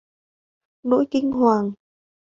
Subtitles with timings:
[0.87, 1.65] nỗi kinh hoàng